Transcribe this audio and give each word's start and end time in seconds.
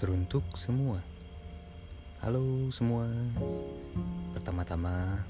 Teruntuk 0.00 0.56
semua. 0.56 0.96
Halo 2.24 2.72
semua. 2.72 3.04
Pertama-tama 4.32 5.20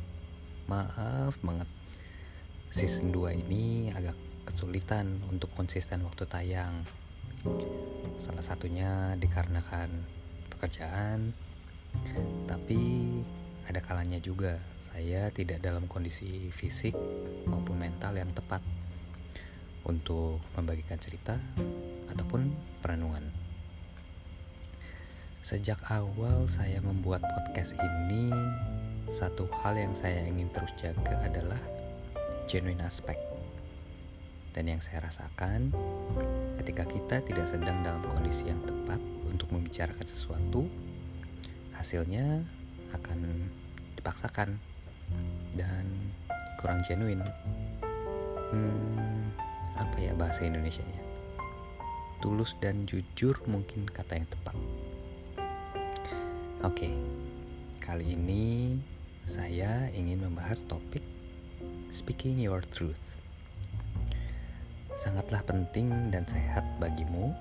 Maaf 0.71 1.35
banget. 1.43 1.67
Season 2.71 3.11
2 3.11 3.35
ini 3.35 3.91
agak 3.91 4.15
kesulitan 4.47 5.27
untuk 5.27 5.51
konsisten 5.59 6.07
waktu 6.07 6.23
tayang. 6.31 6.87
Salah 8.15 8.47
satunya 8.47 9.19
dikarenakan 9.19 9.91
pekerjaan 10.55 11.35
Tapi 12.47 13.11
ada 13.67 13.83
kalanya 13.83 14.23
juga 14.23 14.55
saya 14.87 15.35
tidak 15.35 15.67
dalam 15.67 15.91
kondisi 15.91 16.47
fisik 16.55 16.95
maupun 17.51 17.75
mental 17.75 18.15
yang 18.15 18.31
tepat 18.31 18.63
untuk 19.83 20.39
membagikan 20.55 21.03
cerita 21.03 21.43
ataupun 22.07 22.55
perenungan. 22.79 23.40
Sejak 25.51 25.83
awal 25.91 26.47
saya 26.47 26.79
membuat 26.79 27.27
podcast 27.27 27.75
ini, 27.75 28.31
satu 29.11 29.51
hal 29.51 29.75
yang 29.75 29.91
saya 29.99 30.23
ingin 30.23 30.47
terus 30.55 30.71
jaga 30.79 31.27
adalah 31.27 31.59
genuine 32.47 32.79
aspect. 32.87 33.19
Dan 34.55 34.71
yang 34.71 34.79
saya 34.79 35.03
rasakan, 35.11 35.75
ketika 36.63 36.87
kita 36.87 37.19
tidak 37.27 37.51
sedang 37.51 37.83
dalam 37.83 37.99
kondisi 38.15 38.47
yang 38.47 38.63
tepat 38.63 39.03
untuk 39.27 39.51
membicarakan 39.51 40.07
sesuatu, 40.07 40.71
hasilnya 41.75 42.47
akan 42.95 43.51
dipaksakan 43.99 44.55
dan 45.59 46.15
kurang 46.63 46.79
genuine. 46.87 47.27
Hmm, 48.55 49.35
apa 49.75 49.99
ya 49.99 50.15
bahasa 50.15 50.47
Indonesia-nya? 50.47 51.03
Tulus 52.23 52.55
dan 52.63 52.87
jujur 52.87 53.35
mungkin 53.51 53.91
kata 53.91 54.15
yang 54.15 54.31
tepat. 54.31 54.55
Oke, 56.61 56.93
kali 57.81 58.13
ini 58.13 58.77
saya 59.25 59.89
ingin 59.97 60.21
membahas 60.29 60.61
topik 60.69 61.01
Speaking 61.89 62.37
Your 62.37 62.61
Truth. 62.69 63.17
Sangatlah 64.93 65.41
penting 65.49 66.13
dan 66.13 66.29
sehat 66.29 66.61
bagimu 66.77 67.33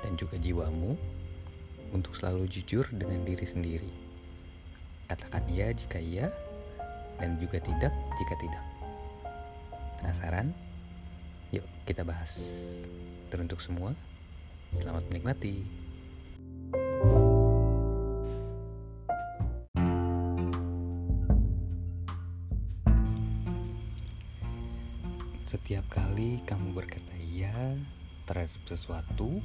dan 0.00 0.16
juga 0.16 0.40
jiwamu 0.40 0.96
untuk 1.92 2.16
selalu 2.16 2.48
jujur 2.48 2.88
dengan 2.96 3.28
diri 3.28 3.44
sendiri. 3.44 3.92
Katakan 5.12 5.44
iya 5.52 5.76
jika 5.76 6.00
iya 6.00 6.32
dan 7.20 7.36
juga 7.36 7.60
tidak 7.60 7.92
jika 8.16 8.34
tidak. 8.40 8.64
Penasaran? 10.00 10.56
Yuk 11.52 11.68
kita 11.84 12.08
bahas. 12.08 12.64
Teruntuk 13.28 13.60
semua, 13.60 13.92
selamat 14.72 15.04
menikmati. 15.12 15.85
Setiap 25.46 25.86
kali 25.86 26.42
kamu 26.42 26.74
berkata 26.74 27.14
iya 27.22 27.78
terhadap 28.26 28.50
sesuatu, 28.66 29.38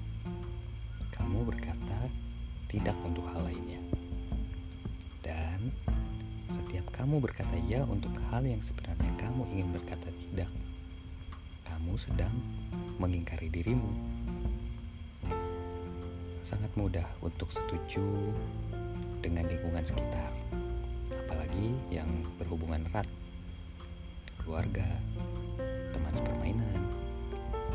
kamu 1.14 1.46
berkata 1.46 2.10
tidak 2.74 2.98
untuk 3.06 3.22
hal 3.30 3.46
lainnya. 3.46 3.78
Dan 5.22 5.70
setiap 6.50 6.90
kamu 6.98 7.22
berkata 7.22 7.54
iya 7.70 7.86
untuk 7.86 8.18
hal 8.34 8.42
yang 8.42 8.58
sebenarnya 8.66 9.14
kamu 9.14 9.46
ingin 9.54 9.78
berkata 9.78 10.10
tidak, 10.10 10.50
kamu 11.70 11.94
sedang 11.94 12.34
mengingkari 12.98 13.54
dirimu. 13.54 13.94
Sangat 16.42 16.74
mudah 16.74 17.06
untuk 17.22 17.54
setuju 17.54 18.34
dengan 19.22 19.46
lingkungan 19.46 19.86
sekitar, 19.86 20.34
apalagi 21.14 21.78
yang 21.94 22.10
berhubungan 22.42 22.90
erat, 22.90 23.06
keluarga, 24.42 24.90
teman 26.12 26.28
sepermainan, 26.28 26.84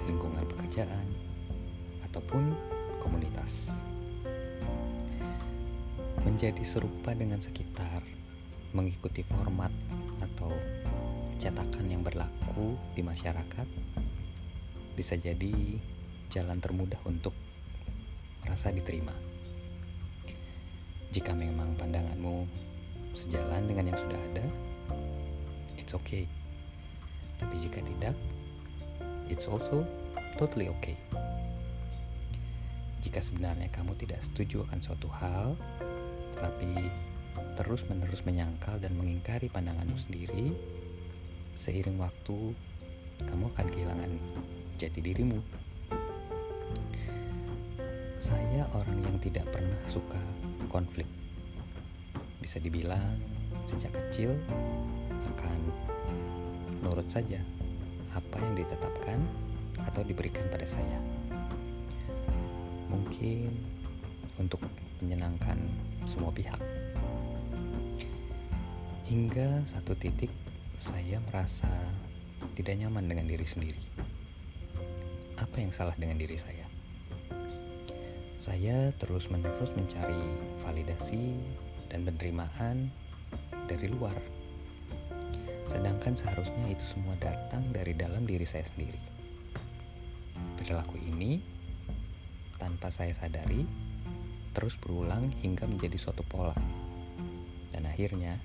lingkungan 0.04 0.44
pekerjaan, 0.44 1.08
ataupun 2.04 2.52
komunitas. 3.00 3.72
Menjadi 6.20 6.60
serupa 6.60 7.16
dengan 7.16 7.40
sekitar, 7.40 8.04
mengikuti 8.76 9.24
format 9.24 9.72
atau 10.20 10.52
cetakan 11.40 11.88
yang 11.88 12.04
berlaku 12.04 12.76
di 12.92 13.00
masyarakat, 13.00 13.68
bisa 15.00 15.16
jadi 15.16 15.80
jalan 16.28 16.60
termudah 16.60 17.00
untuk 17.08 17.32
merasa 18.44 18.68
diterima. 18.68 19.16
Jika 21.08 21.32
memang 21.32 21.72
pandanganmu 21.80 22.44
sejalan 23.16 23.64
dengan 23.64 23.96
yang 23.96 23.96
sudah 23.96 24.20
ada, 24.28 24.44
it's 25.80 25.96
okay. 25.96 26.28
Tapi 27.36 27.54
jika 27.60 27.80
tidak, 27.84 28.14
it's 29.28 29.48
also 29.50 29.84
totally 30.40 30.68
okay. 30.72 30.96
Jika 33.06 33.22
sebenarnya 33.22 33.70
kamu 33.70 33.94
tidak 34.00 34.18
setuju 34.26 34.66
akan 34.66 34.80
suatu 34.82 35.08
hal, 35.22 35.54
tapi 36.36 36.90
terus-menerus 37.56 38.24
menyangkal 38.26 38.76
dan 38.82 38.92
mengingkari 38.98 39.48
pandanganmu 39.48 39.96
sendiri, 39.96 40.52
seiring 41.56 41.96
waktu 41.96 42.52
kamu 43.24 43.48
akan 43.56 43.66
kehilangan 43.72 44.12
jati 44.76 45.00
dirimu. 45.00 45.40
Saya 48.20 48.68
orang 48.74 49.00
yang 49.00 49.16
tidak 49.22 49.46
pernah 49.48 49.78
suka 49.88 50.20
konflik. 50.68 51.08
Bisa 52.42 52.60
dibilang 52.60 53.16
sejak 53.64 53.94
kecil 53.94 54.36
akan 55.32 55.58
nurut 56.84 57.08
saja 57.08 57.40
apa 58.16 58.36
yang 58.40 58.54
ditetapkan 58.56 59.20
atau 59.84 60.00
diberikan 60.04 60.44
pada 60.48 60.64
saya. 60.64 60.98
Mungkin 62.88 63.52
untuk 64.40 64.60
menyenangkan 65.04 65.60
semua 66.08 66.32
pihak. 66.32 66.58
Hingga 69.06 69.62
satu 69.68 69.94
titik 69.94 70.32
saya 70.80 71.20
merasa 71.30 71.70
tidak 72.56 72.76
nyaman 72.80 73.06
dengan 73.06 73.26
diri 73.28 73.46
sendiri. 73.46 73.82
Apa 75.36 75.60
yang 75.60 75.72
salah 75.72 75.94
dengan 76.00 76.16
diri 76.16 76.40
saya? 76.40 76.66
Saya 78.40 78.94
terus-menerus 78.96 79.74
mencari 79.74 80.22
validasi 80.64 81.36
dan 81.90 82.06
penerimaan 82.06 82.88
dari 83.66 83.90
luar 83.90 84.14
Sedangkan 85.66 86.14
seharusnya 86.14 86.70
itu 86.70 86.84
semua 86.86 87.18
datang 87.18 87.66
dari 87.74 87.90
dalam 87.90 88.22
diri 88.22 88.46
saya 88.46 88.62
sendiri. 88.70 88.98
Perilaku 90.58 90.94
ini, 91.02 91.42
tanpa 92.56 92.94
saya 92.94 93.10
sadari, 93.12 93.66
terus 94.54 94.78
berulang 94.78 95.34
hingga 95.42 95.66
menjadi 95.66 95.98
suatu 95.98 96.22
pola. 96.22 96.54
Dan 97.74 97.84
akhirnya, 97.90 98.38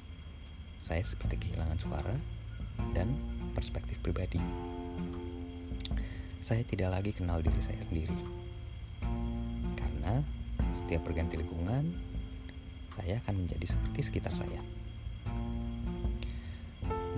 saya 0.81 1.05
seperti 1.05 1.37
kehilangan 1.37 1.77
suara 1.77 2.15
dan 2.97 3.13
perspektif 3.53 4.01
pribadi. 4.01 4.41
Saya 6.41 6.65
tidak 6.65 6.89
lagi 6.89 7.11
kenal 7.13 7.45
diri 7.45 7.61
saya 7.61 7.77
sendiri. 7.85 8.17
Karena 9.77 10.25
setiap 10.73 11.05
berganti 11.05 11.37
lingkungan, 11.37 11.93
saya 12.97 13.21
akan 13.23 13.45
menjadi 13.45 13.77
seperti 13.77 13.99
sekitar 14.09 14.33
saya 14.33 14.80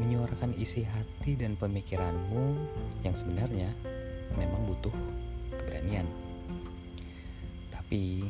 menyuarakan 0.02 0.58
isi 0.58 0.82
hati 0.82 1.38
dan 1.38 1.54
pemikiranmu 1.58 2.58
yang 3.06 3.14
sebenarnya 3.14 3.70
memang 4.34 4.66
butuh 4.66 4.94
keberanian. 5.54 6.10
Tapi 7.70 8.26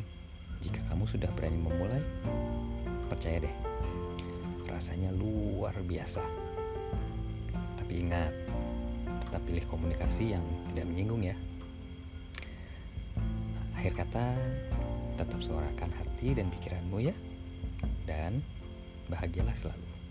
jika 0.59 0.79
kamu 0.91 1.07
sudah 1.07 1.31
berani 1.35 1.59
memulai, 1.59 2.03
percaya 3.07 3.43
deh, 3.43 3.55
rasanya 4.67 5.11
luar 5.15 5.75
biasa. 5.87 6.23
Tapi 7.79 7.93
ingat, 8.03 8.31
tetap 9.27 9.41
pilih 9.47 9.65
komunikasi 9.71 10.35
yang 10.35 10.43
tidak 10.71 10.87
menyinggung 10.91 11.23
ya. 11.23 11.35
Akhir 13.75 13.95
kata, 13.99 14.35
tetap 15.19 15.39
suarakan 15.43 15.91
hati 15.95 16.35
dan 16.35 16.47
pikiranmu 16.59 17.03
ya. 17.03 17.15
Dan 18.07 18.43
bahagialah 19.11 19.55
selalu. 19.55 20.02